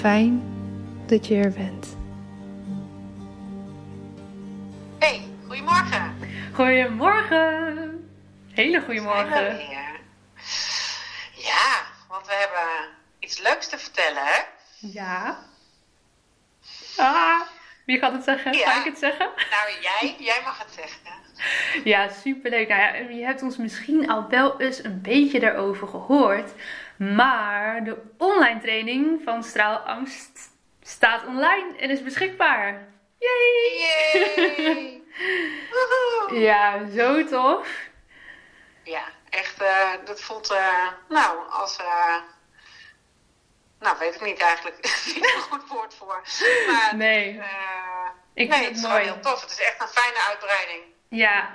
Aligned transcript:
Fijn 0.00 0.42
dat 1.06 1.26
je 1.26 1.36
er 1.36 1.52
bent. 1.52 1.96
Hey, 4.98 5.22
goedemorgen. 5.46 6.16
Goedemorgen. 6.54 8.10
Hele 8.52 8.80
goedemorgen. 8.80 9.58
Ja, 11.34 11.82
want 12.08 12.26
we 12.26 12.32
hebben 12.32 12.88
iets 13.18 13.38
leuks 13.38 13.68
te 13.68 13.78
vertellen, 13.78 14.22
hè? 14.24 14.40
Ja. 14.78 15.38
Ah, 16.96 17.40
wie 17.86 17.98
gaat 17.98 18.12
het 18.12 18.24
zeggen? 18.24 18.52
Ja. 18.52 18.70
Ga 18.70 18.78
ik 18.78 18.84
het 18.84 18.98
zeggen? 18.98 19.30
Nou, 19.36 19.82
jij, 19.82 20.16
jij 20.18 20.40
mag 20.44 20.58
het 20.58 20.72
zeggen. 20.74 21.10
Ja, 21.84 22.08
superleuk. 22.08 22.68
Nou 22.68 22.80
ja, 22.80 22.94
je 22.94 23.24
hebt 23.24 23.42
ons 23.42 23.56
misschien 23.56 24.10
al 24.10 24.28
wel 24.28 24.60
eens 24.60 24.84
een 24.84 25.00
beetje 25.00 25.40
daarover 25.40 25.88
gehoord. 25.88 26.52
Maar 27.00 27.84
de 27.84 27.96
online 28.16 28.60
training 28.60 29.20
van 29.24 29.42
Straalangst 29.42 30.50
staat 30.82 31.26
online 31.26 31.76
en 31.78 31.90
is 31.90 32.02
beschikbaar. 32.02 32.88
Yay! 33.18 33.78
Yay! 33.78 35.02
Ja, 36.46 36.88
zo 36.96 37.24
tof. 37.24 37.68
Ja, 38.84 39.02
echt, 39.30 39.62
eh, 39.62 39.90
dat 40.04 40.20
voelt, 40.20 40.50
eh, 40.50 40.86
nou, 41.08 41.38
als, 41.50 41.76
eh, 41.76 42.16
nou, 43.78 43.98
weet 43.98 44.14
ik 44.14 44.20
niet 44.20 44.40
eigenlijk, 44.40 44.76
niet 45.14 45.34
een 45.34 45.40
goed 45.40 45.68
woord 45.68 45.94
voor. 45.94 46.22
Maar, 46.66 46.96
Nee. 46.96 47.42
Ik 48.34 48.48
nee, 48.48 48.58
vind 48.58 48.64
het 48.64 48.64
het 48.64 48.76
is 48.76 48.82
gewoon 48.84 49.00
heel 49.00 49.20
tof. 49.20 49.40
Het 49.40 49.50
is 49.50 49.60
echt 49.60 49.80
een 49.80 49.88
fijne 49.88 50.18
uitbreiding. 50.28 50.82
Ja. 51.10 51.48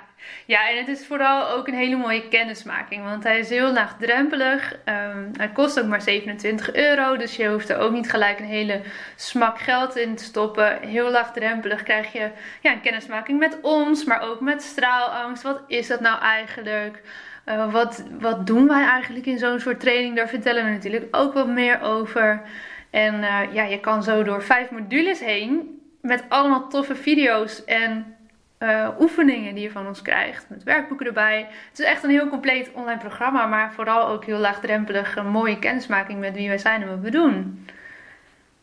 ja, 0.46 0.70
en 0.70 0.76
het 0.76 0.88
is 0.88 1.06
vooral 1.06 1.48
ook 1.48 1.68
een 1.68 1.74
hele 1.74 1.96
mooie 1.96 2.28
kennismaking. 2.28 3.04
Want 3.04 3.22
hij 3.22 3.38
is 3.38 3.48
heel 3.48 3.72
laagdrempelig. 3.72 4.76
Ehm, 4.84 5.28
hij 5.36 5.48
kost 5.48 5.80
ook 5.80 5.86
maar 5.86 6.00
27 6.02 6.74
euro. 6.74 7.16
Dus 7.16 7.36
je 7.36 7.48
hoeft 7.48 7.68
er 7.68 7.78
ook 7.78 7.92
niet 7.92 8.10
gelijk 8.10 8.38
een 8.38 8.44
hele 8.44 8.80
smak 9.14 9.58
geld 9.58 9.96
in 9.96 10.16
te 10.16 10.24
stoppen. 10.24 10.80
Heel 10.80 11.10
laagdrempelig 11.10 11.82
krijg 11.82 12.12
je 12.12 12.30
ja, 12.60 12.72
een 12.72 12.80
kennismaking 12.80 13.38
met 13.38 13.58
ons, 13.62 14.04
maar 14.04 14.20
ook 14.20 14.40
met 14.40 14.62
straalangst. 14.62 15.42
Wat 15.42 15.60
is 15.66 15.86
dat 15.86 16.00
nou 16.00 16.20
eigenlijk? 16.20 17.02
Eh, 17.44 17.72
wat, 17.72 18.04
wat 18.20 18.46
doen 18.46 18.68
wij 18.68 18.84
eigenlijk 18.84 19.26
in 19.26 19.38
zo'n 19.38 19.60
soort 19.60 19.80
training? 19.80 20.16
Daar 20.16 20.28
vertellen 20.28 20.64
we 20.64 20.70
natuurlijk 20.70 21.16
ook 21.16 21.34
wat 21.34 21.48
meer 21.48 21.80
over. 21.80 22.42
En 22.90 23.22
eh, 23.22 23.54
ja, 23.54 23.64
je 23.64 23.80
kan 23.80 24.02
zo 24.02 24.22
door 24.22 24.42
vijf 24.42 24.70
modules 24.70 25.20
heen 25.20 25.80
met 26.00 26.24
allemaal 26.28 26.68
toffe 26.68 26.94
video's 26.94 27.64
en 27.64 28.15
eh, 28.58 28.88
oefeningen 29.00 29.54
die 29.54 29.62
je 29.62 29.70
van 29.70 29.86
ons 29.86 30.02
krijgt. 30.02 30.48
Met 30.48 30.62
werkboeken 30.62 31.06
erbij. 31.06 31.48
Het 31.70 31.78
is 31.78 31.84
echt 31.86 32.02
een 32.02 32.10
heel 32.10 32.28
compleet 32.28 32.70
online 32.72 33.00
programma, 33.00 33.46
maar 33.46 33.72
vooral 33.72 34.08
ook 34.08 34.24
heel 34.24 34.38
laagdrempelig. 34.38 35.16
Een 35.16 35.28
mooie 35.30 35.58
kennismaking 35.58 36.20
met 36.20 36.34
wie 36.34 36.48
wij 36.48 36.58
zijn 36.58 36.82
en 36.82 36.88
wat 36.88 36.98
we 36.98 37.10
doen. 37.10 37.68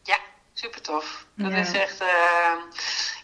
Ja, 0.04 0.18
super 0.54 0.82
tof. 0.82 1.26
Dat 1.36 1.52
Ja. 1.52 1.58
is 1.58 1.72
echt, 1.72 2.00
eh, 2.02 2.54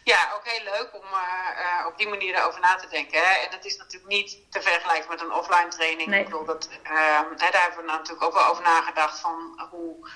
ja, 0.03 0.18
ook 0.35 0.41
heel 0.47 0.63
leuk 0.63 0.90
om 0.94 1.03
eh, 1.03 1.63
eh, 1.80 1.85
op 1.88 1.97
die 1.97 2.07
manier 2.07 2.35
erover 2.35 2.62
na 2.62 2.75
te 2.75 2.88
denken. 2.90 3.19
Hè? 3.19 3.46
En 3.46 3.51
dat 3.51 3.66
is 3.66 3.78
natuurlijk 3.78 4.12
niet 4.12 4.38
te 4.51 4.62
vergelijken 4.62 5.09
met 5.09 5.22
een 5.22 5.34
offline 5.34 5.68
training. 5.68 6.09
Nee. 6.09 6.19
Ik 6.19 6.25
bedoel, 6.25 6.46
dat, 6.46 6.69
eh, 6.84 6.91
hè, 7.38 7.50
daar 7.51 7.62
hebben 7.62 7.86
we 7.86 7.91
natuurlijk 7.91 8.24
ook 8.24 8.34
wel 8.34 8.46
over 8.46 8.63
nagedacht 8.63 9.19
van 9.19 9.68
hoe 9.72 10.09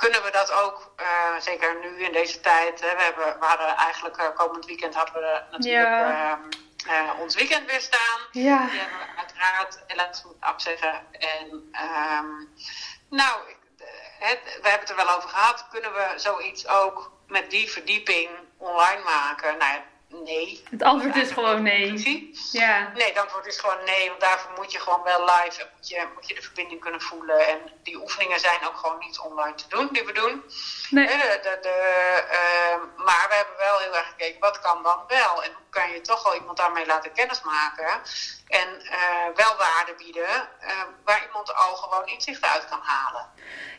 kunnen 0.00 0.22
we 0.22 0.30
dat 0.30 0.52
ook, 0.52 0.92
eh, 0.96 1.06
zeker 1.40 1.76
nu 1.80 2.02
in 2.04 2.12
deze 2.12 2.40
tijd. 2.40 2.80
Hè? 2.80 2.96
We, 2.96 3.02
hebben, 3.02 3.38
we 3.40 3.44
hadden 3.46 3.76
eigenlijk 3.76 4.16
eh, 4.16 4.26
komend 4.34 4.64
weekend 4.66 4.94
hadden 4.94 5.14
we 5.14 5.42
natuurlijk 5.50 5.84
Ja. 5.86 6.30
ehm, 6.30 6.40
eh, 6.94 7.20
ons 7.20 7.34
weekend 7.34 7.70
weer 7.70 7.80
staan. 7.80 8.20
Ja, 8.32 8.66
Die 8.66 8.78
hebben 8.78 8.98
we 8.98 9.18
uiteraard 9.18 9.82
helaas 9.86 10.22
moeten 10.24 10.42
afzeggen. 10.48 10.94
En 11.12 11.68
ehm, 11.72 12.26
nou, 13.10 13.38
het, 14.18 14.40
we 14.62 14.68
hebben 14.68 14.88
het 14.88 14.90
er 14.90 14.96
wel 15.04 15.16
over 15.16 15.28
gehad. 15.28 15.66
Kunnen 15.70 15.92
we 15.92 16.12
zoiets 16.16 16.66
ook 16.66 17.12
met 17.26 17.50
die 17.50 17.70
verdieping 17.70 18.30
online 18.56 19.02
maken? 19.04 19.58
Nou 19.58 19.72
ja, 19.72 19.82
nee. 20.24 20.62
het 20.70 20.82
antwoord 20.82 21.16
is 21.16 21.30
gewoon 21.30 21.62
nee. 21.62 22.30
Ja, 22.52 22.90
Nee, 22.94 23.06
het 23.08 23.18
antwoord 23.18 23.46
is 23.46 23.58
gewoon 23.58 23.84
nee, 23.84 24.08
want 24.08 24.20
daarvoor 24.20 24.52
moet 24.56 24.72
je 24.72 24.78
gewoon 24.80 25.02
wel 25.02 25.24
live 25.24 25.68
moet 25.80 25.88
je, 25.88 26.06
moet 26.14 26.28
je 26.28 26.34
de 26.34 26.42
verbinding 26.42 26.80
kunnen 26.80 27.00
voelen. 27.00 27.48
En 27.48 27.58
die 27.82 28.00
oefeningen 28.00 28.40
zijn 28.40 28.66
ook 28.66 28.76
gewoon 28.76 28.98
niet 28.98 29.18
online 29.18 29.54
te 29.54 29.68
doen, 29.68 29.88
die 29.92 30.04
we 30.04 30.12
doen. 30.12 30.44
nee. 30.90 31.06
Eh, 31.06 31.20
De, 31.20 31.38
de, 31.42 31.58
de, 31.60 31.76
ehm, 32.40 32.80
maar 33.04 33.26
we 33.28 33.34
hebben 33.34 33.56
wel 33.58 33.78
heel 33.78 33.96
erg 33.96 34.08
gekeken, 34.08 34.40
wat 34.40 34.60
kan 34.60 34.82
dan 34.82 35.00
wel? 35.08 35.42
En 35.42 35.50
hoe 35.52 35.70
kan 35.70 35.90
je 35.90 36.00
toch 36.00 36.22
wel 36.22 36.34
iemand 36.34 36.56
daarmee 36.56 36.86
laten 36.86 37.12
kennismaken? 37.12 38.00
En 38.48 38.68
wel 39.34 39.56
waarde 39.56 39.94
bieden, 39.96 40.48
waar 41.04 41.22
iemand 41.26 41.54
al 41.54 41.74
gewoon 41.76 42.06
inzichten 42.06 42.48
uit 42.48 42.68
kan 42.68 42.80
halen. 42.82 43.26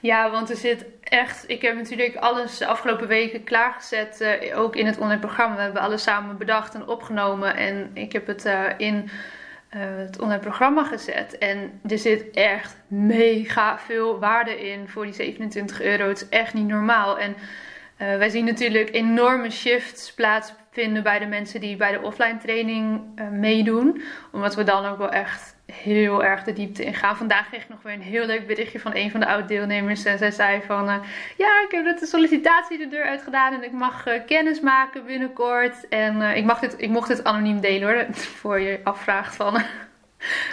Ja, 0.01 0.30
want 0.30 0.50
er 0.50 0.56
zit 0.56 0.86
echt. 1.03 1.50
Ik 1.50 1.62
heb 1.62 1.75
natuurlijk 1.75 2.15
alles 2.15 2.57
de 2.57 2.68
afgelopen 2.68 3.07
weken 3.07 3.44
klaargezet. 3.44 4.21
Uh, 4.21 4.59
ook 4.59 4.75
in 4.75 4.86
het 4.86 4.98
online 4.98 5.19
programma. 5.19 5.56
We 5.56 5.62
hebben 5.62 5.81
alles 5.81 6.03
samen 6.03 6.38
bedacht 6.38 6.74
en 6.74 6.88
opgenomen. 6.88 7.56
En 7.56 7.92
ik 7.94 8.12
heb 8.12 8.27
het 8.27 8.45
uh, 8.45 8.69
in 8.77 9.12
uh, 9.75 9.81
het 9.97 10.19
online 10.19 10.39
programma 10.39 10.83
gezet. 10.83 11.38
En 11.38 11.81
er 11.88 11.97
zit 11.97 12.29
echt 12.31 12.77
mega 12.88 13.79
veel 13.79 14.19
waarde 14.19 14.69
in 14.69 14.88
voor 14.88 15.03
die 15.06 15.13
27 15.13 15.81
euro. 15.81 16.07
Het 16.07 16.21
is 16.21 16.29
echt 16.29 16.53
niet 16.53 16.68
normaal. 16.68 17.19
En 17.19 17.35
wij 17.97 18.29
zien 18.29 18.45
natuurlijk 18.45 18.94
enorme 18.94 19.50
shifts 19.50 20.13
plaatsvinden 20.13 21.03
bij 21.03 21.19
de 21.19 21.25
mensen 21.25 21.59
die 21.59 21.75
bij 21.75 21.91
de 21.91 22.01
offline 22.01 22.38
training 22.38 23.01
meedoen. 23.31 24.01
Omdat 24.31 24.56
we 24.56 24.63
dan 24.63 24.85
ook 24.85 24.97
wel 24.97 25.09
echt 25.12 25.50
heel 25.65 26.23
erg 26.23 26.43
de 26.43 26.53
diepte 26.53 26.85
in 26.85 26.93
gaan. 26.93 27.17
Vandaag 27.17 27.47
kreeg 27.47 27.63
ik 27.63 27.69
nog 27.69 27.81
weer 27.81 27.93
een 27.93 28.01
heel 28.01 28.25
leuk 28.25 28.47
berichtje 28.47 28.79
van 28.79 28.95
een 28.95 29.11
van 29.11 29.19
de 29.19 29.27
oud-deelnemers. 29.27 30.05
En 30.05 30.17
zij 30.17 30.31
zei 30.31 30.61
van, 30.61 30.89
uh, 30.89 30.95
ja, 31.37 31.61
ik 31.65 31.71
heb 31.71 31.83
net 31.83 31.99
de 31.99 32.05
sollicitatie 32.05 32.77
de 32.77 32.87
deur 32.87 33.05
uit 33.05 33.21
gedaan 33.21 33.53
en 33.53 33.63
ik 33.63 33.71
mag 33.71 34.07
uh, 34.07 34.13
kennis 34.25 34.59
maken 34.59 35.05
binnenkort. 35.05 35.87
En 35.87 36.15
uh, 36.15 36.35
ik, 36.35 36.45
mag 36.45 36.59
dit, 36.59 36.75
ik 36.77 36.89
mocht 36.89 37.07
dit 37.07 37.23
anoniem 37.23 37.59
delen 37.59 37.93
hoor, 37.93 38.05
voor 38.39 38.59
je 38.59 38.79
afvraagt 38.83 39.35
van... 39.35 39.61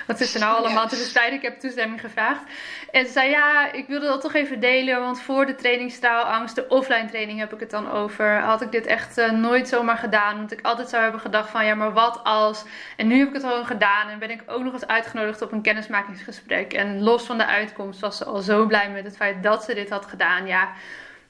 Wat 0.07 0.21
is 0.21 0.35
er 0.35 0.41
nou 0.41 0.57
allemaal 0.57 0.89
te 0.89 0.97
bestrijden? 0.97 1.37
Ik 1.37 1.43
heb 1.43 1.61
toestemming 1.61 2.01
gevraagd. 2.01 2.43
En 2.91 3.07
ze 3.07 3.13
zei, 3.13 3.31
ja, 3.31 3.73
ik 3.73 3.87
wilde 3.87 4.07
dat 4.07 4.21
toch 4.21 4.35
even 4.35 4.61
delen. 4.61 5.01
Want 5.01 5.21
voor 5.21 5.47
de 5.47 5.55
training 5.55 5.93
straalangst, 5.93 6.55
de 6.55 6.69
offline 6.69 7.09
training 7.09 7.39
heb 7.39 7.53
ik 7.53 7.61
het 7.61 7.71
dan 7.71 7.91
over. 7.91 8.41
Had 8.41 8.63
ik 8.63 8.73
dit 8.73 8.87
echt 8.87 9.19
uh, 9.19 9.31
nooit 9.31 9.69
zomaar 9.69 9.97
gedaan. 9.97 10.37
Want 10.37 10.53
ik 10.53 10.63
altijd 10.63 10.89
zou 10.89 11.03
hebben 11.03 11.21
gedacht 11.21 11.51
van, 11.51 11.67
ja, 11.67 11.75
maar 11.75 11.93
wat 11.93 12.21
als... 12.25 12.65
En 12.97 13.07
nu 13.07 13.19
heb 13.19 13.29
ik 13.29 13.35
het 13.35 13.45
al 13.45 13.65
gedaan. 13.65 14.09
En 14.09 14.19
ben 14.19 14.31
ik 14.31 14.43
ook 14.47 14.63
nog 14.63 14.73
eens 14.73 14.87
uitgenodigd 14.87 15.43
op 15.43 15.53
een 15.53 15.63
kennismakingsgesprek. 15.63 16.73
En 16.73 17.03
los 17.03 17.25
van 17.25 17.39
de 17.39 17.47
uitkomst 17.47 18.01
was 18.01 18.17
ze 18.17 18.25
al 18.25 18.41
zo 18.41 18.67
blij 18.67 18.91
met 18.91 19.05
het 19.05 19.17
feit 19.17 19.43
dat 19.43 19.65
ze 19.65 19.75
dit 19.75 19.91
had 19.91 20.07
gedaan. 20.07 20.47
Ja, 20.47 20.73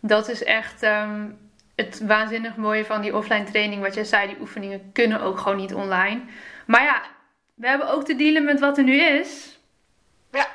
dat 0.00 0.28
is 0.28 0.44
echt... 0.44 0.82
Um, 0.82 1.46
het 1.76 2.06
waanzinnig 2.06 2.56
mooie 2.56 2.84
van 2.84 3.00
die 3.00 3.16
offline 3.16 3.44
training, 3.44 3.82
wat 3.82 3.94
jij 3.94 4.04
zei, 4.04 4.26
die 4.26 4.40
oefeningen 4.40 4.90
kunnen 4.92 5.20
ook 5.20 5.38
gewoon 5.38 5.56
niet 5.56 5.74
online. 5.74 6.20
Maar 6.66 6.82
ja, 6.82 7.02
we 7.58 7.68
hebben 7.68 7.88
ook 7.88 8.04
te 8.04 8.16
dealen 8.16 8.44
met 8.44 8.60
wat 8.60 8.78
er 8.78 8.84
nu 8.84 9.00
is. 9.00 9.58
Ja. 10.30 10.46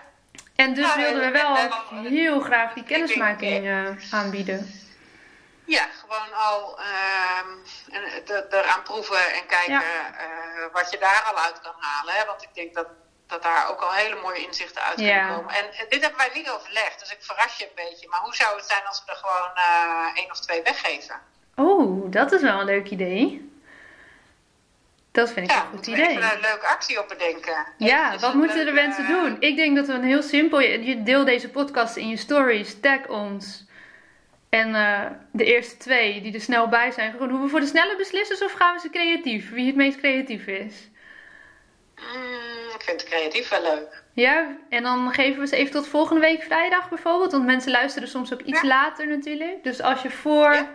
En 0.56 0.74
dus 0.74 0.96
wilden 0.96 1.22
we 1.22 1.32
wel 1.32 1.56
heel 2.04 2.40
graag 2.40 2.74
die 2.74 2.84
kennismaking 2.84 3.66
uh, 3.66 3.90
aanbieden. 4.12 4.82
Ja, 5.66 5.88
gewoon 6.02 6.34
al 6.34 6.80
uh, 6.80 8.50
eraan 8.50 8.84
proeven 8.84 9.34
en 9.34 9.46
kijken 9.48 9.74
uh, 9.74 10.74
wat 10.74 10.92
je 10.92 10.98
daar 10.98 11.32
al 11.34 11.44
uit 11.44 11.62
kan 11.62 11.74
halen. 11.78 12.14
Hè? 12.14 12.26
Want 12.26 12.44
ik 12.44 12.50
denk 12.54 12.74
dat, 12.74 12.88
dat 13.28 13.44
daar 13.44 13.70
ook 13.70 13.82
al 13.82 13.92
hele 13.92 14.22
mooie 14.22 14.46
inzichten 14.46 14.82
uit 14.82 14.96
kunnen 14.96 15.36
komen. 15.36 15.54
En, 15.54 15.66
dit 15.90 16.02
hebben 16.02 16.20
wij 16.20 16.32
niet 16.34 16.50
overlegd, 16.50 17.00
dus 17.00 17.12
ik 17.12 17.18
verras 17.20 17.58
je 17.58 17.64
een 17.64 17.90
beetje. 17.90 18.08
Maar 18.08 18.20
hoe 18.20 18.36
zou 18.36 18.56
het 18.56 18.66
zijn 18.66 18.86
als 18.86 19.04
we 19.06 19.12
er 19.12 19.18
gewoon 19.18 19.52
uh, 19.56 20.18
één 20.22 20.32
of 20.32 20.40
twee 20.40 20.62
weggeven? 20.64 21.16
Oh, 21.56 22.12
dat 22.12 22.32
is 22.32 22.42
wel 22.42 22.60
een 22.60 22.66
leuk 22.66 22.90
idee. 22.90 23.53
Dat 25.14 25.32
vind 25.32 25.52
ik 25.52 25.56
een 25.56 25.62
goed 25.62 25.88
idee. 25.88 26.08
Even 26.08 26.24
een 26.24 26.42
leuke 26.42 26.68
actie 26.68 27.00
op 27.00 27.08
bedenken. 27.08 27.66
Ja, 27.78 28.18
wat 28.20 28.34
moeten 28.34 28.66
de 28.66 28.72
mensen 28.72 29.08
doen? 29.08 29.36
Ik 29.40 29.56
denk 29.56 29.76
dat 29.76 29.88
we 29.88 29.94
een 29.94 30.04
heel 30.04 30.22
simpel. 30.22 30.60
Je 30.60 31.04
deel 31.04 31.26
deze 31.26 31.50
podcast 31.50 31.96
in 31.96 32.10
je 32.10 32.18
stories, 32.18 32.80
tag 32.80 33.08
ons. 33.08 33.66
En 34.50 34.70
uh, 34.70 35.06
de 35.32 35.44
eerste 35.44 35.78
twee 35.78 36.22
die 36.22 36.34
er 36.34 36.42
snel 36.42 36.68
bij 36.68 36.92
zijn, 36.92 37.12
gewoon 37.12 37.28
doen 37.28 37.42
we 37.42 37.48
voor 37.48 37.60
de 37.60 37.66
snelle 37.66 37.96
beslissers 37.96 38.44
of 38.44 38.52
gaan 38.52 38.74
we 38.74 38.80
ze 38.80 38.90
creatief? 38.90 39.52
Wie 39.52 39.68
het 39.68 39.76
meest 39.76 39.98
creatief 39.98 40.48
is? 40.48 40.90
Mm, 41.96 42.76
ik 42.76 42.82
vind 42.82 43.02
het 43.02 43.10
creatief 43.10 43.50
wel 43.50 43.62
leuk. 43.62 44.04
Ja, 44.14 44.58
en 44.70 44.84
dan 44.84 45.12
geven 45.12 45.40
we 45.40 45.48
ze 45.48 45.56
even 45.56 45.72
tot 45.72 45.88
volgende 45.88 46.22
week 46.22 46.44
vrijdag 46.44 46.90
bijvoorbeeld. 46.90 47.32
Want 47.32 47.46
mensen 47.46 47.72
luisteren 47.72 48.08
soms 48.08 48.34
ook 48.34 48.42
iets 48.42 48.64
later 48.64 49.08
natuurlijk. 49.08 49.64
Dus 49.64 49.82
als 49.82 50.02
je 50.02 50.10
voor. 50.10 50.54
Ja 50.54 50.70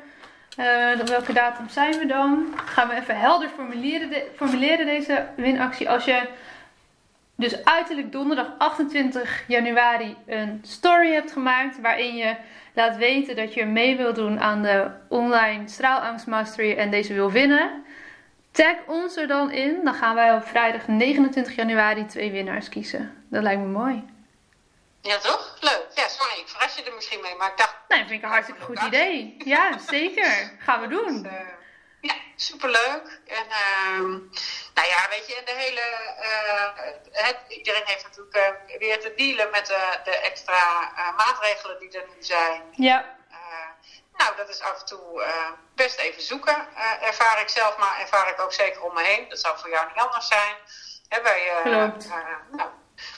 uh, 0.58 1.06
welke 1.06 1.32
datum 1.32 1.68
zijn 1.68 1.98
we 1.98 2.06
dan? 2.06 2.46
Gaan 2.56 2.88
we 2.88 2.94
even 2.94 3.18
helder 3.18 3.48
formuleren, 3.48 4.10
formuleren 4.36 4.86
deze 4.86 5.26
winactie. 5.36 5.90
Als 5.90 6.04
je 6.04 6.28
dus 7.36 7.64
uiterlijk 7.64 8.12
donderdag 8.12 8.54
28 8.58 9.44
januari 9.46 10.16
een 10.26 10.58
story 10.62 11.12
hebt 11.12 11.32
gemaakt 11.32 11.80
waarin 11.80 12.16
je 12.16 12.36
laat 12.74 12.96
weten 12.96 13.36
dat 13.36 13.54
je 13.54 13.64
mee 13.64 13.96
wilt 13.96 14.14
doen 14.14 14.40
aan 14.40 14.62
de 14.62 14.90
online 15.08 15.68
straalangst 15.68 16.26
mastery 16.26 16.72
en 16.72 16.90
deze 16.90 17.14
wil 17.14 17.30
winnen. 17.30 17.70
Tag 18.50 18.76
ons 18.86 19.16
er 19.16 19.26
dan 19.26 19.50
in. 19.50 19.80
Dan 19.84 19.94
gaan 19.94 20.14
wij 20.14 20.34
op 20.34 20.42
vrijdag 20.44 20.88
29 20.88 21.56
januari 21.56 22.06
twee 22.06 22.30
winnaars 22.30 22.68
kiezen. 22.68 23.10
Dat 23.30 23.42
lijkt 23.42 23.60
me 23.60 23.66
mooi. 23.66 24.04
Ja, 25.02 25.18
toch? 25.18 25.56
Leuk. 25.60 25.86
Ja, 25.94 26.08
sorry, 26.08 26.38
ik 26.38 26.48
verras 26.48 26.74
je 26.74 26.82
er 26.82 26.94
misschien 26.94 27.20
mee, 27.20 27.34
maar 27.34 27.50
ik 27.50 27.56
dacht... 27.56 27.74
Nee, 27.88 27.98
vind 27.98 28.10
ik 28.10 28.22
een 28.22 28.28
hartstikke 28.28 28.60
goed 28.60 28.82
idee. 28.82 29.34
Ja, 29.44 29.78
zeker. 29.90 30.56
Gaan 30.58 30.80
we 30.80 30.88
doen. 30.88 31.22
Dus, 31.22 31.32
uh, 31.32 31.40
ja, 32.00 32.14
superleuk. 32.36 33.20
En 33.26 33.46
uh, 33.46 33.98
nou 34.74 34.88
ja, 34.88 35.08
weet 35.10 35.26
je, 35.26 35.34
en 35.36 35.44
de 35.44 35.54
hele... 35.56 35.80
Uh, 36.22 36.84
het, 37.12 37.38
iedereen 37.48 37.82
heeft 37.84 38.02
natuurlijk 38.02 38.36
uh, 38.36 38.78
weer 38.78 39.00
te 39.00 39.12
dealen 39.16 39.50
met 39.50 39.66
de, 39.66 40.00
de 40.04 40.16
extra 40.16 40.92
maatregelen 41.16 41.78
die 41.78 41.90
er 41.98 42.06
nu 42.16 42.22
zijn. 42.22 42.62
Ja. 42.72 43.16
nou, 44.16 44.36
dat 44.36 44.48
is 44.48 44.60
af 44.60 44.80
en 44.80 44.86
toe 44.86 45.24
best 45.74 45.98
even 45.98 46.22
zoeken. 46.22 46.66
ervaar 47.00 47.40
ik 47.40 47.48
zelf, 47.48 47.76
maar 47.76 48.00
ervaar 48.00 48.28
ik 48.28 48.40
ook 48.40 48.52
zeker 48.52 48.82
om 48.82 48.94
me 48.94 49.02
heen. 49.02 49.28
Dat 49.28 49.38
zou 49.38 49.58
voor 49.58 49.70
jou 49.70 49.86
niet 49.88 50.04
anders 50.04 50.28
zijn. 50.28 50.54
Hè, 51.08 51.22
wij, 51.22 51.50
Klopt. 51.62 52.08
nou, 52.50 52.70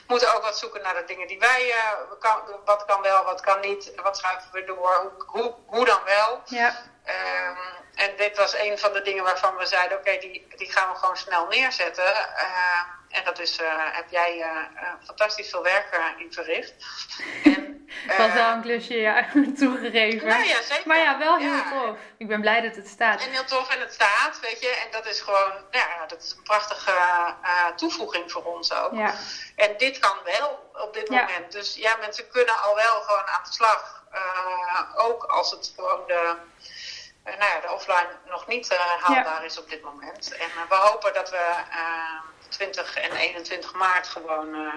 moeten 0.07 0.35
ook 0.35 0.41
wat 0.41 0.57
zoeken 0.57 0.81
naar 0.81 0.93
de 0.93 1.03
dingen 1.03 1.27
die 1.27 1.39
wij, 1.39 1.67
uh, 1.67 2.19
kan, 2.19 2.41
wat 2.65 2.85
kan 2.85 3.01
wel, 3.01 3.23
wat 3.23 3.41
kan 3.41 3.59
niet, 3.59 3.91
wat 3.95 4.17
schuiven 4.17 4.51
we 4.51 4.63
door, 4.63 5.13
hoe, 5.25 5.55
hoe, 5.65 5.85
dan 5.85 6.03
wel. 6.05 6.41
Ja. 6.45 6.75
Um, 7.05 7.57
en 7.95 8.15
dit 8.17 8.37
was 8.37 8.57
een 8.57 8.77
van 8.77 8.93
de 8.93 9.01
dingen 9.01 9.23
waarvan 9.23 9.55
we 9.55 9.65
zeiden, 9.65 9.97
oké, 9.97 10.17
die, 10.17 10.47
die 10.55 10.71
gaan 10.71 10.91
we 10.91 10.97
gewoon 10.97 11.17
snel 11.17 11.47
neerzetten. 11.47 12.13
Uh, 12.13 12.81
en 13.09 13.23
dat 13.23 13.39
is, 13.39 13.59
uh, 13.59 13.67
heb 13.75 14.09
jij 14.09 14.37
uh, 14.37 14.87
fantastisch 15.05 15.49
veel 15.49 15.63
werk 15.63 16.13
in 16.17 16.33
verricht. 16.33 16.73
En, 17.43 17.70
was 18.17 18.33
wel 18.33 18.51
een 18.51 18.61
klusje, 18.61 18.95
ja, 18.95 19.25
toegegeven. 19.59 20.27
Nou 20.27 20.43
ja, 20.43 20.61
zeker. 20.61 20.87
Maar 20.87 20.97
ja, 20.97 21.17
wel 21.17 21.37
heel 21.37 21.63
tof. 21.71 21.97
Ik 22.17 22.27
ben 22.27 22.41
blij 22.41 22.61
dat 22.61 22.75
het 22.75 22.87
staat. 22.87 23.21
En 23.21 23.31
heel 23.31 23.43
tof 23.43 23.69
en 23.69 23.79
het 23.79 23.93
staat, 23.93 24.39
weet 24.39 24.61
je. 24.61 24.67
En 24.67 24.91
dat 24.91 25.05
is 25.05 25.21
gewoon, 25.21 25.51
ja, 25.71 26.05
dat 26.07 26.23
is 26.23 26.31
een 26.31 26.43
prachtige 26.43 26.93
toevoeging 27.75 28.31
voor 28.31 28.43
ons 28.43 28.73
ook. 28.73 28.93
Ja. 28.93 29.15
En 29.55 29.77
dit 29.77 29.99
kan 29.99 30.17
wel 30.23 30.71
op 30.73 30.93
dit 30.93 31.09
moment. 31.09 31.51
Dus 31.51 31.75
ja, 31.75 31.95
mensen 31.99 32.29
kunnen 32.29 32.61
al 32.61 32.75
wel 32.75 33.01
gewoon 33.01 33.27
aan 33.27 33.43
de 33.43 33.53
slag. 33.53 34.03
ook 34.95 35.23
als 35.23 35.51
het 35.51 35.73
gewoon 35.75 36.07
de 36.07 36.35
nou 37.23 37.37
ja, 37.37 37.59
de 37.59 37.71
offline 37.73 38.09
nog 38.29 38.47
niet 38.47 38.77
haalbaar 38.99 39.45
is 39.45 39.59
op 39.59 39.69
dit 39.69 39.83
moment. 39.83 40.35
En 40.35 40.49
we 40.69 40.75
hopen 40.75 41.13
dat 41.13 41.29
we 41.29 41.53
20 42.49 42.95
en 42.95 43.11
21 43.11 43.73
maart 43.73 44.07
gewoon 44.07 44.71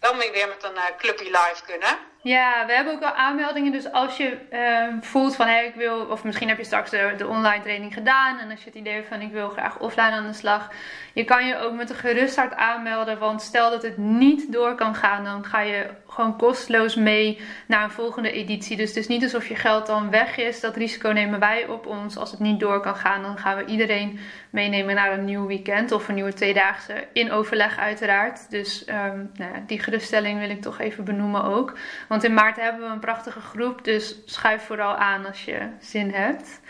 dan 0.00 0.18
weer 0.18 0.48
met 0.48 0.62
een 0.62 0.96
clubje 0.98 1.24
live 1.24 1.62
kunnen. 1.66 1.98
Ja, 2.24 2.66
we 2.66 2.72
hebben 2.72 2.94
ook 2.94 3.02
al 3.02 3.12
aanmeldingen. 3.12 3.72
Dus 3.72 3.92
als 3.92 4.16
je 4.16 4.38
uh, 4.52 5.02
voelt 5.02 5.36
van 5.36 5.46
hey, 5.46 5.66
ik 5.66 5.74
wil, 5.74 6.00
of 6.00 6.24
misschien 6.24 6.48
heb 6.48 6.58
je 6.58 6.64
straks 6.64 6.90
de, 6.90 7.14
de, 7.16 7.26
online 7.26 7.62
training 7.62 7.94
gedaan. 7.94 8.38
En 8.38 8.50
als 8.50 8.60
je 8.60 8.66
het 8.66 8.78
idee 8.78 8.92
hebt 8.92 9.08
van 9.08 9.20
ik 9.20 9.32
wil 9.32 9.48
graag 9.48 9.78
offline 9.78 10.10
aan 10.10 10.26
de 10.26 10.32
slag. 10.32 10.70
Je 11.14 11.24
kan 11.24 11.46
je 11.46 11.58
ook 11.58 11.74
met 11.74 11.90
een 11.90 11.96
gerust 11.96 12.36
hart 12.36 12.54
aanmelden. 12.54 13.18
Want 13.18 13.42
stel 13.42 13.70
dat 13.70 13.82
het 13.82 13.96
niet 13.96 14.52
door 14.52 14.74
kan 14.74 14.94
gaan, 14.94 15.24
dan 15.24 15.44
ga 15.44 15.60
je 15.60 15.86
gewoon 16.08 16.36
kosteloos 16.36 16.94
mee 16.94 17.40
naar 17.66 17.84
een 17.84 17.90
volgende 17.90 18.32
editie. 18.32 18.76
Dus 18.76 18.88
het 18.88 18.96
is 18.96 19.06
niet 19.06 19.22
alsof 19.22 19.46
je 19.46 19.56
geld 19.56 19.86
dan 19.86 20.10
weg 20.10 20.36
is. 20.36 20.60
Dat 20.60 20.76
risico 20.76 21.08
nemen 21.08 21.40
wij 21.40 21.66
op 21.66 21.86
ons. 21.86 22.16
Als 22.16 22.30
het 22.30 22.40
niet 22.40 22.60
door 22.60 22.80
kan 22.80 22.96
gaan, 22.96 23.22
dan 23.22 23.38
gaan 23.38 23.56
we 23.56 23.64
iedereen 23.64 24.18
meenemen 24.50 24.94
naar 24.94 25.12
een 25.12 25.24
nieuw 25.24 25.46
weekend 25.46 25.92
of 25.92 26.08
een 26.08 26.14
nieuwe 26.14 26.32
tweedaagse. 26.32 27.06
In 27.12 27.32
overleg 27.32 27.78
uiteraard. 27.78 28.50
Dus 28.50 28.88
um, 28.88 29.30
nou, 29.34 29.52
die 29.66 29.78
geruststelling 29.78 30.38
wil 30.38 30.50
ik 30.50 30.62
toch 30.62 30.80
even 30.80 31.04
benoemen 31.04 31.44
ook. 31.44 31.78
Want 32.14 32.26
in 32.26 32.34
maart 32.34 32.56
hebben 32.56 32.82
we 32.82 32.92
een 32.92 32.98
prachtige 32.98 33.40
groep. 33.40 33.84
Dus 33.84 34.16
schuif 34.24 34.62
vooral 34.62 34.96
aan 34.96 35.26
als 35.26 35.44
je 35.44 35.68
zin 35.80 36.10
hebt. 36.10 36.60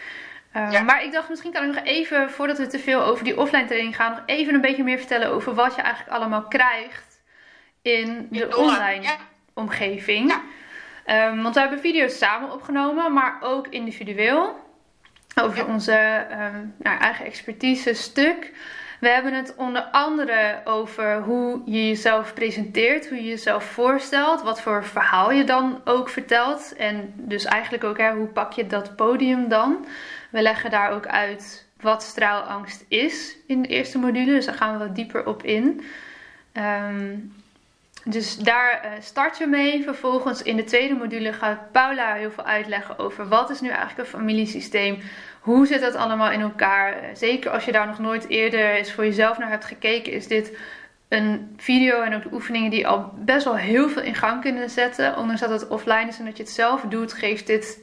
Um, 0.56 0.84
Maar 0.84 1.04
ik 1.04 1.12
dacht, 1.12 1.28
misschien 1.28 1.52
kan 1.52 1.68
ik 1.68 1.74
nog 1.74 1.84
even, 1.84 2.30
voordat 2.30 2.58
we 2.58 2.66
te 2.66 2.78
veel 2.78 3.02
over 3.04 3.24
die 3.24 3.38
offline 3.38 3.64
training 3.64 3.96
gaan, 3.96 4.10
nog 4.10 4.22
even 4.26 4.54
een 4.54 4.60
beetje 4.60 4.84
meer 4.84 4.98
vertellen 4.98 5.28
over 5.28 5.54
wat 5.54 5.74
je 5.74 5.82
eigenlijk 5.82 6.16
allemaal 6.16 6.42
krijgt 6.42 7.22
in 7.82 8.28
de, 8.30 8.56
online 8.56 9.06
omgeving. 9.54 10.34
Ja. 11.06 11.28
Um, 11.28 11.42
want 11.42 11.54
we 11.54 11.60
hebben 11.60 11.80
video's 11.80 12.18
samen 12.18 12.52
opgenomen, 12.52 13.12
maar 13.12 13.38
ook 13.40 13.66
individueel. 13.66 14.60
Over 15.40 15.66
onze 15.66 16.26
um, 16.30 16.74
nou, 16.78 16.98
eigen 16.98 17.24
expertise 17.24 17.94
stuk. 17.94 18.52
We 19.04 19.10
hebben 19.10 19.34
het 19.34 19.54
onder 19.56 19.82
andere 19.82 20.60
over 20.64 21.22
hoe 21.22 21.62
je 21.64 21.88
jezelf 21.88 22.34
presenteert, 22.34 23.08
hoe 23.08 23.16
je 23.16 23.28
jezelf 23.28 23.64
voorstelt, 23.64 24.42
wat 24.42 24.60
voor 24.60 24.84
verhaal 24.84 25.30
je 25.30 25.44
dan 25.44 25.80
ook 25.84 26.08
vertelt. 26.08 26.74
En 26.76 27.12
dus 27.16 27.44
eigenlijk 27.44 27.84
ook 27.84 27.98
hè, 27.98 28.12
hoe 28.12 28.26
pak 28.26 28.52
je 28.52 28.66
dat 28.66 28.96
podium 28.96 29.48
dan. 29.48 29.86
We 30.30 30.42
leggen 30.42 30.70
daar 30.70 30.90
ook 30.92 31.06
uit 31.06 31.66
wat 31.80 32.02
straalangst 32.02 32.84
is 32.88 33.36
in 33.46 33.62
de 33.62 33.68
eerste 33.68 33.98
module. 33.98 34.32
Dus 34.32 34.46
daar 34.46 34.54
gaan 34.54 34.78
we 34.78 34.86
wat 34.86 34.94
dieper 34.94 35.26
op 35.26 35.42
in. 35.42 35.84
Ehm, 36.52 37.16
dus 38.04 38.36
daar 38.36 38.84
uh, 38.84 38.90
start 39.00 39.38
je 39.38 39.46
mee. 39.46 39.82
Vervolgens 39.82 40.42
in 40.42 40.56
de 40.56 40.64
tweede 40.64 40.94
module 40.94 41.32
gaat 41.32 41.72
Paula 41.72 42.14
heel 42.14 42.30
veel 42.30 42.44
uitleggen 42.44 42.98
over 42.98 43.28
wat 43.28 43.50
is 43.50 43.60
nu 43.60 43.68
eigenlijk 43.68 43.98
een 43.98 44.18
familiesysteem. 44.18 45.02
Hoe 45.40 45.66
zit 45.66 45.80
dat 45.80 45.94
allemaal 45.94 46.30
in 46.30 46.40
elkaar? 46.40 46.92
Eh, 46.92 47.08
zeker 47.14 47.50
als 47.50 47.64
je 47.64 47.72
daar 47.72 47.86
nog 47.86 47.98
nooit 47.98 48.28
eerder 48.28 48.74
eens 48.74 48.92
voor 48.92 49.04
jezelf 49.04 49.38
naar 49.38 49.50
hebt 49.50 49.64
gekeken, 49.64 50.12
is 50.12 50.26
dit 50.26 50.58
een 51.08 51.54
video 51.56 52.00
en 52.00 52.14
ook 52.14 52.22
de 52.22 52.32
oefeningen 52.32 52.70
die 52.70 52.86
al 52.86 53.12
best 53.16 53.44
wel 53.44 53.56
heel 53.56 53.88
veel 53.88 54.02
in 54.02 54.14
gang 54.14 54.40
kunnen 54.40 54.70
zetten. 54.70 55.16
Ondanks 55.16 55.40
dat 55.40 55.50
het 55.50 55.68
offline 55.68 56.08
is 56.08 56.18
en 56.18 56.24
dat 56.24 56.36
je 56.36 56.42
het 56.42 56.52
zelf 56.52 56.80
doet, 56.80 57.12
geeft 57.12 57.46
dit 57.46 57.78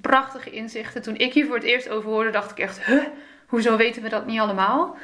prachtige 0.00 0.50
inzichten. 0.50 1.02
Toen 1.02 1.16
ik 1.16 1.32
hier 1.32 1.46
voor 1.46 1.54
het 1.54 1.64
eerst 1.64 1.88
over 1.88 2.10
hoorde, 2.10 2.30
dacht 2.30 2.50
ik 2.50 2.58
echt, 2.58 2.84
huh, 2.84 3.04
hoezo 3.46 3.76
weten 3.76 4.02
we 4.02 4.08
dat 4.08 4.26
niet 4.26 4.40
allemaal? 4.40 4.96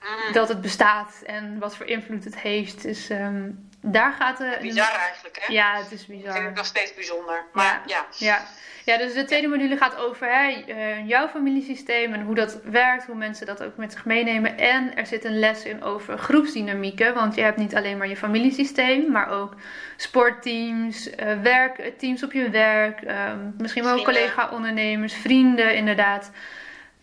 Mm. 0.00 0.32
Dat 0.32 0.48
het 0.48 0.60
bestaat 0.60 1.22
en 1.26 1.58
wat 1.58 1.76
voor 1.76 1.86
invloed 1.86 2.24
het 2.24 2.38
heeft. 2.38 2.82
Dus 2.82 3.10
um, 3.10 3.68
daar 3.80 4.12
gaat 4.12 4.38
de. 4.38 4.58
Bizar 4.60 4.94
eigenlijk, 4.94 5.38
hè? 5.40 5.52
Ja, 5.52 5.76
het 5.76 5.92
is 5.92 6.06
bizar. 6.06 6.26
Ik 6.26 6.32
vind 6.32 6.44
het 6.44 6.54
nog 6.54 6.66
steeds 6.66 6.94
bijzonder. 6.94 7.44
Maar 7.52 7.82
ja. 7.86 8.06
Ja, 8.16 8.44
ja. 8.84 8.98
dus 8.98 9.14
de 9.14 9.24
tweede 9.24 9.46
module 9.46 9.76
gaat 9.76 9.96
over 9.96 10.26
hè, 10.26 10.48
eh, 10.48 11.08
jouw 11.08 11.28
familiesysteem 11.28 12.12
en 12.12 12.22
hoe 12.22 12.34
dat 12.34 12.60
werkt, 12.64 13.06
hoe 13.06 13.14
mensen 13.14 13.46
dat 13.46 13.62
ook 13.62 13.76
met 13.76 13.92
zich 13.92 14.04
meenemen. 14.04 14.58
En 14.58 14.96
er 14.96 15.06
zit 15.06 15.24
een 15.24 15.38
les 15.38 15.64
in 15.64 15.82
over 15.82 16.18
groepsdynamieken, 16.18 17.14
want 17.14 17.34
je 17.34 17.40
hebt 17.40 17.56
niet 17.56 17.76
alleen 17.76 17.98
maar 17.98 18.08
je 18.08 18.16
familiesysteem, 18.16 19.10
maar 19.10 19.28
ook 19.30 19.54
sportteams, 19.96 21.08
uh, 21.08 21.40
werk, 21.42 21.92
teams 21.98 22.22
op 22.22 22.32
je 22.32 22.50
werk, 22.50 23.02
uh, 23.02 23.32
misschien 23.58 23.84
wel 23.84 24.02
collega-ondernemers, 24.02 25.14
vrienden, 25.14 25.74
inderdaad. 25.74 26.30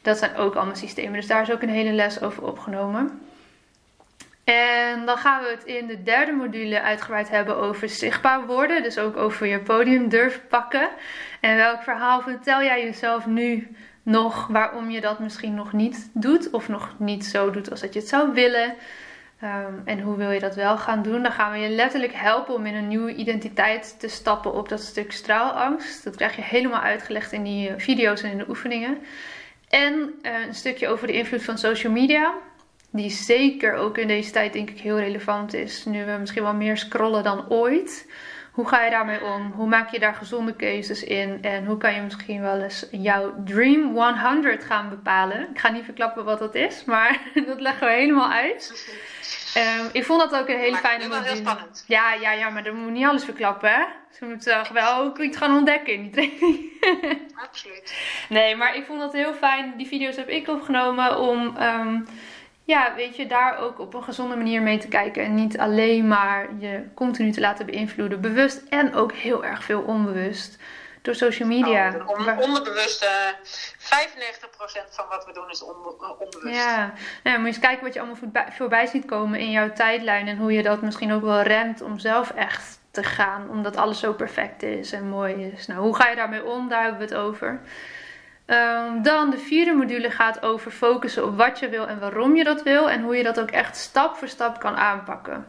Dat 0.01 0.17
zijn 0.17 0.35
ook 0.35 0.55
allemaal 0.55 0.75
systemen. 0.75 1.13
Dus 1.13 1.27
daar 1.27 1.41
is 1.41 1.51
ook 1.51 1.61
een 1.61 1.69
hele 1.69 1.91
les 1.91 2.21
over 2.21 2.43
opgenomen. 2.43 3.26
En 4.53 5.05
dan 5.05 5.17
gaan 5.17 5.43
we 5.43 5.49
het 5.49 5.63
in 5.63 5.87
de 5.87 6.03
derde 6.03 6.31
module 6.31 6.81
uitgebreid 6.81 7.29
hebben 7.29 7.57
over 7.57 7.89
zichtbaar 7.89 8.45
worden. 8.45 8.83
Dus 8.83 8.97
ook 8.97 9.17
over 9.17 9.47
je 9.47 9.59
podium 9.59 10.09
durven 10.09 10.47
pakken. 10.47 10.89
En 11.39 11.55
welk 11.55 11.83
verhaal 11.83 12.21
vertel 12.21 12.63
jij 12.63 12.83
jezelf 12.83 13.25
nu 13.25 13.75
nog 14.03 14.47
waarom 14.47 14.89
je 14.89 15.01
dat 15.01 15.19
misschien 15.19 15.55
nog 15.55 15.73
niet 15.73 16.09
doet. 16.13 16.49
Of 16.49 16.67
nog 16.67 16.95
niet 16.97 17.25
zo 17.25 17.51
doet 17.51 17.71
als 17.71 17.81
dat 17.81 17.93
je 17.93 17.99
het 17.99 18.07
zou 18.07 18.33
willen. 18.33 18.73
Ehm, 19.39 19.73
en 19.85 19.99
hoe 19.99 20.17
wil 20.17 20.31
je 20.31 20.39
dat 20.39 20.55
wel 20.55 20.77
gaan 20.77 21.01
doen? 21.01 21.23
Dan 21.23 21.31
gaan 21.31 21.51
we 21.51 21.57
je 21.57 21.69
letterlijk 21.69 22.13
helpen 22.13 22.53
om 22.53 22.65
in 22.65 22.75
een 22.75 22.87
nieuwe 22.87 23.15
identiteit 23.15 23.99
te 23.99 24.07
stappen 24.07 24.53
op 24.53 24.69
dat 24.69 24.81
stuk 24.81 25.11
straalangst. 25.11 26.03
Dat 26.03 26.15
krijg 26.15 26.35
je 26.35 26.41
helemaal 26.41 26.81
uitgelegd 26.81 27.31
in 27.31 27.43
die 27.43 27.73
video's 27.77 28.21
en 28.21 28.31
in 28.31 28.37
de 28.37 28.49
oefeningen. 28.49 28.97
En 29.69 30.13
eh, 30.21 30.45
een 30.45 30.55
stukje 30.55 30.87
over 30.87 31.07
de 31.07 31.13
invloed 31.13 31.43
van 31.43 31.57
social 31.57 31.93
media 31.93 32.33
die 32.97 33.09
zeker 33.09 33.73
ook 33.73 33.97
in 33.97 34.07
deze 34.07 34.31
tijd 34.31 34.53
denk 34.53 34.69
ik 34.69 34.79
heel 34.79 34.99
relevant 34.99 35.53
is. 35.53 35.85
Nu 35.85 36.05
we 36.05 36.17
misschien 36.19 36.43
wel 36.43 36.53
meer 36.53 36.77
scrollen 36.77 37.23
dan 37.23 37.49
ooit. 37.49 38.07
Hoe 38.51 38.67
ga 38.67 38.83
je 38.83 38.91
daarmee 38.91 39.23
om? 39.23 39.51
Hoe 39.51 39.67
maak 39.67 39.91
je 39.91 39.99
daar 39.99 40.15
gezonde 40.15 40.55
keuzes 40.55 41.03
in? 41.03 41.37
En 41.41 41.65
hoe 41.65 41.77
kan 41.77 41.93
je 41.93 42.01
misschien 42.01 42.41
wel 42.41 42.61
eens 42.61 42.87
jouw 42.91 43.33
Dream 43.45 43.95
100 43.95 44.63
gaan 44.63 44.89
bepalen? 44.89 45.49
Ik 45.49 45.59
ga 45.59 45.69
niet 45.69 45.83
verklappen 45.83 46.25
wat 46.25 46.39
dat 46.39 46.55
is, 46.55 46.83
maar 46.83 47.21
dat 47.47 47.61
leggen 47.61 47.87
we 47.87 47.93
helemaal 47.93 48.31
uit. 48.31 48.87
Um, 49.57 49.89
ik 49.91 50.05
vond 50.05 50.19
dat 50.19 50.41
ook 50.41 50.49
een 50.49 50.59
hele 50.59 50.77
fijne 50.77 51.07
manier. 51.07 51.27
heel 51.27 51.35
spannend. 51.35 51.83
Ja, 51.87 52.13
ja, 52.13 52.31
ja, 52.31 52.49
maar 52.49 52.63
dan 52.63 52.75
moet 52.75 52.91
niet 52.91 53.05
alles 53.05 53.23
verklappen, 53.23 53.69
hè? 53.69 53.83
Ze 54.11 54.25
moeten 54.25 54.73
wel 54.73 54.97
ook 54.97 55.19
iets 55.19 55.37
gaan 55.37 55.57
ontdekken 55.57 55.93
in 55.93 56.01
die 56.01 56.11
training. 56.11 56.71
Absoluut. 57.35 57.95
Nee, 58.29 58.55
maar 58.55 58.75
ik 58.75 58.85
vond 58.85 58.99
dat 58.99 59.13
heel 59.13 59.33
fijn. 59.33 59.73
Die 59.77 59.87
video's 59.87 60.15
heb 60.15 60.29
ik 60.29 60.47
opgenomen 60.47 61.19
om... 61.19 61.57
Um, 61.61 62.07
ja, 62.67 62.95
weet 62.95 63.15
je, 63.15 63.25
daar 63.25 63.57
ook 63.57 63.79
op 63.79 63.93
een 63.93 64.03
gezonde 64.03 64.35
manier 64.35 64.61
mee 64.61 64.77
te 64.77 64.87
kijken. 64.87 65.23
En 65.23 65.35
niet 65.35 65.57
alleen 65.57 66.07
maar 66.07 66.47
je 66.57 66.83
continu 66.93 67.31
te 67.31 67.39
laten 67.39 67.65
beïnvloeden. 67.65 68.21
Bewust 68.21 68.61
en 68.69 68.95
ook 68.95 69.11
heel 69.11 69.45
erg 69.45 69.63
veel 69.63 69.81
onbewust. 69.81 70.57
Door 71.01 71.15
social 71.15 71.47
media. 71.47 71.95
Oh, 72.05 72.39
onderbewust, 72.39 73.03
uh, 73.03 73.09
95% 73.77 74.89
van 74.89 75.05
wat 75.09 75.25
we 75.25 75.33
doen 75.33 75.49
is 75.49 75.63
onbewust. 75.63 76.55
Ja, 76.55 76.93
nou, 77.23 77.37
moet 77.37 77.45
je 77.45 77.53
eens 77.53 77.59
kijken 77.59 77.83
wat 77.83 77.93
je 77.93 77.99
allemaal 77.99 78.45
voorbij, 78.51 78.85
ziet 78.85 79.05
komen 79.05 79.39
in 79.39 79.51
jouw 79.51 79.73
tijdlijn. 79.73 80.27
En 80.27 80.37
hoe 80.37 80.53
je 80.53 80.63
dat 80.63 80.81
misschien 80.81 81.13
ook 81.13 81.23
wel 81.23 81.41
remt 81.41 81.81
om 81.81 81.99
zelf 81.99 82.29
echt 82.29 82.79
te 82.91 83.03
gaan. 83.03 83.49
Omdat 83.49 83.77
alles 83.77 83.99
zo 83.99 84.13
perfect 84.13 84.63
is 84.63 84.91
en 84.91 85.09
mooi 85.09 85.51
is. 85.55 85.67
Nou, 85.67 85.79
hoe 85.79 85.95
ga 85.95 86.07
je 86.09 86.15
daarmee 86.15 86.45
om? 86.45 86.69
Daar 86.69 86.81
hebben 86.81 86.99
we 86.99 87.05
het 87.05 87.23
over. 87.23 87.61
Um, 88.47 89.01
dan 89.01 89.29
de 89.29 89.37
vierde 89.37 89.73
module 89.73 90.11
gaat 90.11 90.41
over 90.41 90.71
focussen 90.71 91.25
op 91.25 91.37
wat 91.37 91.59
je 91.59 91.69
wil 91.69 91.87
en 91.87 91.99
waarom 91.99 92.35
je 92.35 92.43
dat 92.43 92.63
wil. 92.63 92.89
En 92.89 93.01
hoe 93.01 93.15
je 93.15 93.23
dat 93.23 93.39
ook 93.39 93.51
echt 93.51 93.77
stap 93.77 94.15
voor 94.15 94.27
stap 94.27 94.59
kan 94.59 94.75
aanpakken. 94.75 95.45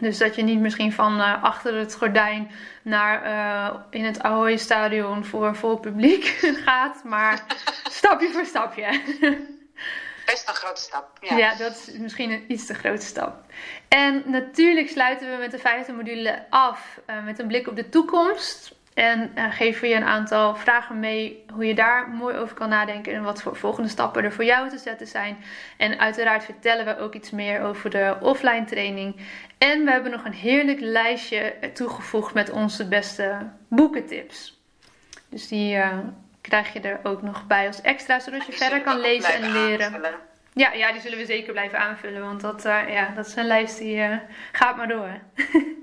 Dus 0.00 0.18
dat 0.18 0.34
je 0.34 0.42
niet 0.42 0.58
misschien 0.58 0.92
van 0.92 1.20
uh, 1.20 1.42
achter 1.42 1.74
het 1.74 1.94
gordijn 1.94 2.50
naar 2.82 3.24
uh, 3.24 3.80
in 3.90 4.04
het 4.04 4.22
Ahoy 4.22 4.56
stadion 4.56 5.24
voor 5.24 5.56
vol 5.56 5.76
publiek 5.76 6.24
gaat. 6.64 7.04
Maar 7.04 7.44
stapje 8.00 8.28
voor 8.28 8.44
stapje. 8.44 8.86
Best 10.26 10.48
een 10.48 10.54
grote 10.54 10.80
stap. 10.80 11.18
Ja. 11.20 11.36
ja, 11.36 11.54
dat 11.54 11.72
is 11.72 11.98
misschien 11.98 12.30
een 12.30 12.44
iets 12.48 12.66
te 12.66 12.74
grote 12.74 13.06
stap. 13.06 13.44
En 13.88 14.22
natuurlijk 14.26 14.88
sluiten 14.88 15.30
we 15.30 15.36
met 15.36 15.50
de 15.50 15.58
vijfde 15.58 15.92
module 15.92 16.44
af 16.50 17.00
uh, 17.06 17.24
met 17.24 17.38
een 17.38 17.46
blik 17.46 17.68
op 17.68 17.76
de 17.76 17.88
toekomst. 17.88 18.80
En 18.94 19.32
uh, 19.34 19.52
geven 19.52 19.80
we 19.80 19.88
je 19.88 19.94
een 19.94 20.04
aantal 20.04 20.56
vragen 20.56 21.00
mee 21.00 21.44
hoe 21.52 21.66
je 21.66 21.74
daar 21.74 22.08
mooi 22.08 22.36
over 22.36 22.54
kan 22.54 22.68
nadenken 22.68 23.14
en 23.14 23.22
wat 23.22 23.42
voor 23.42 23.56
volgende 23.56 23.88
stappen 23.88 24.24
er 24.24 24.32
voor 24.32 24.44
jou 24.44 24.68
te 24.68 24.78
zetten 24.78 25.06
zijn. 25.06 25.36
En 25.76 25.98
uiteraard 25.98 26.44
vertellen 26.44 26.84
we 26.84 26.98
ook 26.98 27.14
iets 27.14 27.30
meer 27.30 27.60
over 27.60 27.90
de 27.90 28.16
offline 28.20 28.64
training. 28.64 29.16
En 29.58 29.84
we 29.84 29.90
hebben 29.90 30.10
nog 30.10 30.24
een 30.24 30.32
heerlijk 30.32 30.80
lijstje 30.80 31.54
toegevoegd 31.72 32.34
met 32.34 32.50
onze 32.50 32.88
beste 32.88 33.36
boekentips. 33.68 34.60
Dus 35.28 35.48
die 35.48 35.76
uh, 35.76 35.98
krijg 36.40 36.72
je 36.72 36.80
er 36.80 37.00
ook 37.02 37.22
nog 37.22 37.46
bij 37.46 37.66
als 37.66 37.80
extra, 37.80 38.20
zodat 38.20 38.46
je 38.46 38.52
verder 38.52 38.80
kan 38.80 39.00
lezen 39.00 39.34
en 39.34 39.52
leren. 39.52 40.00
Ja, 40.54 40.72
ja, 40.72 40.92
die 40.92 41.00
zullen 41.00 41.18
we 41.18 41.26
zeker 41.26 41.52
blijven 41.52 41.78
aanvullen, 41.78 42.20
want 42.20 42.40
dat, 42.40 42.66
uh, 42.66 42.80
ja, 42.88 43.12
dat 43.14 43.26
is 43.26 43.36
een 43.36 43.46
lijst 43.46 43.78
die 43.78 44.20
gaat 44.52 44.76
maar 44.76 44.88
door. 44.88 45.18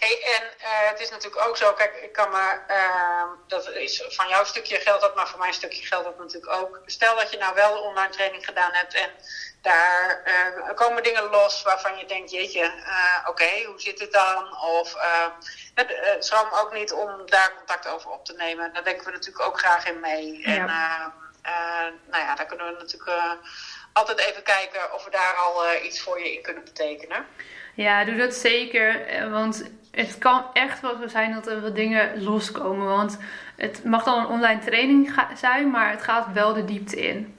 Hey, 0.00 0.22
en 0.36 0.42
uh, 0.42 0.88
het 0.88 1.00
is 1.00 1.10
natuurlijk 1.10 1.46
ook 1.46 1.56
zo, 1.56 1.72
kijk, 1.72 1.94
ik 1.94 2.12
kan 2.12 2.30
maar, 2.30 2.64
uh, 2.68 3.24
dat 3.46 3.70
is 3.70 4.04
van 4.08 4.28
jouw 4.28 4.44
stukje 4.44 4.76
geld 4.76 5.00
dat, 5.00 5.14
maar 5.14 5.28
voor 5.28 5.38
mijn 5.38 5.54
stukje 5.54 5.86
geldt 5.86 6.04
dat 6.04 6.18
natuurlijk 6.18 6.52
ook. 6.52 6.80
Stel 6.86 7.16
dat 7.16 7.30
je 7.30 7.38
nou 7.38 7.54
wel 7.54 7.74
de 7.74 7.80
online 7.80 8.12
training 8.12 8.44
gedaan 8.44 8.72
hebt 8.72 8.94
en 8.94 9.10
daar 9.62 10.22
uh, 10.26 10.74
komen 10.74 11.02
dingen 11.02 11.30
los 11.30 11.62
waarvan 11.62 11.98
je 11.98 12.06
denkt, 12.06 12.30
jeetje, 12.30 12.64
oké, 13.20 13.30
okay, 13.30 13.64
hoe 13.64 13.80
zit 13.80 14.00
het 14.00 14.12
dan? 14.12 14.56
Of 14.60 14.94
schroom 16.18 16.48
ook 16.52 16.72
niet 16.72 16.92
om 16.92 17.30
daar 17.30 17.54
contact 17.56 17.88
over 17.88 18.10
op 18.10 18.24
te 18.24 18.34
nemen. 18.34 18.72
Daar 18.72 18.84
denken 18.84 19.04
we 19.04 19.12
natuurlijk 19.12 19.44
ook 19.44 19.58
graag 19.58 19.86
in 19.86 20.00
mee. 20.00 20.48
Ja. 20.48 21.12
En 21.42 22.00
nou 22.10 22.24
ja, 22.24 22.34
daar 22.34 22.46
kunnen 22.46 22.66
we 22.66 22.72
natuurlijk 22.78 23.38
altijd 23.92 24.18
even 24.18 24.42
kijken 24.42 24.92
of 24.92 25.04
we 25.04 25.10
daar 25.10 25.34
al 25.34 25.74
iets 25.82 26.00
voor 26.00 26.20
je 26.20 26.32
in 26.32 26.42
kunnen 26.42 26.64
betekenen. 26.64 27.26
Ja, 27.80 28.04
doe 28.04 28.16
dat 28.16 28.34
zeker. 28.34 29.00
Want 29.30 29.70
het 29.90 30.18
kan 30.18 30.44
echt 30.52 30.80
wel 30.80 30.96
zo 30.96 31.06
zijn 31.08 31.32
dat 31.32 31.46
er 31.46 31.60
wat 31.60 31.74
dingen 31.74 32.22
loskomen. 32.22 32.86
Want 32.86 33.18
het 33.56 33.84
mag 33.84 34.04
dan 34.04 34.18
een 34.18 34.26
online 34.26 34.60
training 34.60 35.14
zijn, 35.34 35.70
maar 35.70 35.90
het 35.90 36.02
gaat 36.02 36.32
wel 36.32 36.52
de 36.52 36.64
diepte 36.64 37.00
in. 37.08 37.36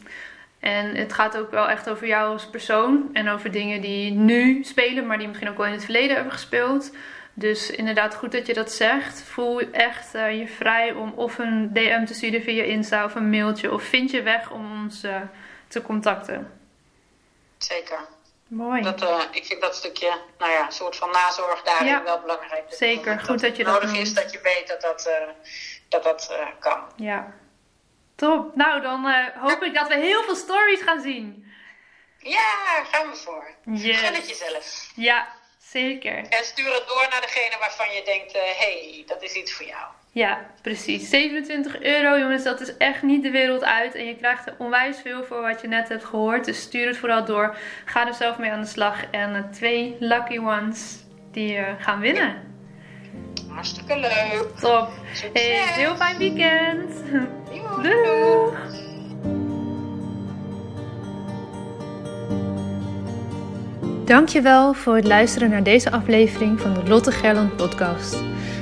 En 0.60 0.96
het 0.96 1.14
gaat 1.14 1.38
ook 1.38 1.52
wel 1.52 1.70
echt 1.70 1.90
over 1.90 2.08
jou 2.08 2.32
als 2.32 2.46
persoon. 2.46 3.10
En 3.14 3.30
over 3.30 3.52
dingen 3.52 3.82
die 3.82 4.12
nu 4.12 4.64
spelen, 4.64 5.08
maar 5.08 5.18
die 5.18 5.28
misschien 5.28 5.50
ook 5.50 5.58
wel 5.58 5.66
in 5.66 5.72
het 5.72 5.84
verleden 5.84 6.16
hebben 6.16 6.34
gespeeld. 6.34 6.96
Dus 7.34 7.72
inderdaad, 7.72 8.16
goed 8.16 8.32
dat 8.32 8.48
je 8.48 8.54
dat 8.54 8.72
zegt. 8.72 9.22
Voel 9.22 9.60
echt 9.72 10.16
uh, 10.16 10.40
je 10.40 10.48
vrij 10.48 10.92
om 10.92 11.14
of 11.16 11.38
een 11.38 11.74
DM 11.74 12.06
te 12.06 12.14
sturen 12.14 12.42
via 12.42 12.64
Insta 12.64 13.06
of 13.06 13.16
een 13.16 13.30
mailtje. 13.30 13.74
Of 13.74 13.84
vind 13.84 14.12
je 14.12 14.22
weg 14.22 14.52
om 14.52 14.84
ons 14.84 15.04
uh, 15.04 15.16
te 15.68 15.82
contacten. 15.82 16.52
Zeker. 17.58 18.00
Mooi. 18.51 18.81
Dat, 18.81 19.01
uh, 19.01 19.22
ik 19.31 19.46
vind 19.46 19.62
dat 19.62 19.75
stukje, 19.75 20.22
nou 20.38 20.51
ja, 20.51 20.65
een 20.65 20.72
soort 20.72 20.96
van 20.96 21.12
nazorg 21.12 21.62
daarin 21.62 22.03
wel 22.03 22.20
belangrijk. 22.20 22.63
Zeker, 22.70 23.17
dat, 23.17 23.25
goed 23.25 23.41
dat, 23.41 23.58
je 23.58 23.63
dat 23.63 23.74
nodig 23.74 23.98
is 23.98 24.13
dat 24.13 24.31
je 24.31 24.39
weet 24.41 24.67
dat 24.67 24.81
dat, 24.81 25.08
uh, 25.08 25.29
dat, 25.89 26.03
dat 26.03 26.29
uh, 26.31 26.48
kan. 26.60 26.91
Ja. 26.96 27.34
Top. 28.15 28.55
Nou, 28.55 28.81
dan 28.81 29.13
hoop 29.39 29.63
ik 29.63 29.74
dat 29.74 29.88
we 29.88 29.96
heel 29.96 30.24
veel 30.24 30.36
stories 30.36 30.81
gaan 30.81 31.01
zien. 31.01 31.53
Ja, 32.17 32.84
gaan 32.91 33.10
we 33.10 33.15
voor. 33.15 33.48
Yes. 33.65 34.00
Gun 34.00 34.13
het 34.13 34.29
jezelf. 34.29 34.91
Ja, 34.96 35.27
zeker. 35.58 36.17
En 36.17 36.46
stuur 36.46 36.74
het 36.74 36.88
door 36.88 37.08
naar 37.10 37.22
degene 37.22 37.58
waarvan 37.60 37.93
je 37.93 38.03
denkt, 38.03 38.34
hé, 38.34 38.53
hey, 38.58 39.03
dat 39.08 39.22
is 39.22 39.34
iets 39.34 39.53
voor 39.53 39.65
jou. 39.65 39.86
Ja, 40.13 40.39
precies. 40.62 41.10
27 41.10 41.82
euro, 41.82 42.20
jongens, 42.20 42.44
dat 42.44 42.62
is 42.62 42.77
echt 42.77 43.01
niet 43.01 43.24
de 43.24 43.32
wereld 43.32 43.63
uit. 43.63 43.96
En 43.96 44.06
je 44.06 44.15
krijgt 44.15 44.48
er 44.48 44.53
onwijs 44.58 44.98
veel 45.03 45.24
voor 45.24 45.41
wat 45.41 45.62
je 45.62 45.68
net 45.68 45.89
hebt 45.89 46.06
gehoord. 46.06 46.46
Dus 46.46 46.62
stuur 46.62 46.88
het 46.88 46.98
vooral 46.98 47.25
door. 47.25 47.56
Ga 47.86 48.08
er 48.08 48.13
zelf 48.13 48.38
mee 48.38 48.51
aan 48.51 48.62
de 48.62 48.68
slag. 48.68 49.06
En 49.12 49.36
uh, 49.36 49.44
twee 49.51 49.96
lucky 50.00 50.38
ones 50.38 50.98
die 51.32 51.58
uh, 51.58 51.63
gaan 51.80 52.00
winnen. 52.00 52.36
Hartstikke 53.48 54.00
leuk. 54.00 54.48
Top. 54.60 54.89
Hey, 55.34 55.62
heel 55.74 55.96
fijn 55.96 56.18
weekend. 56.18 56.91
Doei. 57.82 58.51
Dankjewel 64.06 64.74
voor 64.74 64.96
het 64.96 65.08
luisteren 65.08 65.50
naar 65.50 65.63
deze 65.63 65.91
aflevering 65.91 66.60
van 66.60 66.74
de 66.74 66.84
Lotte 66.84 67.12
Gerland 67.12 67.56
podcast. 67.56 68.31